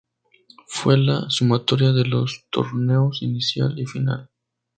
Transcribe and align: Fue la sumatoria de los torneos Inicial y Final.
Fue 0.65 0.97
la 0.97 1.29
sumatoria 1.29 1.91
de 1.93 2.05
los 2.05 2.45
torneos 2.49 3.21
Inicial 3.21 3.77
y 3.77 3.85
Final. 3.85 4.31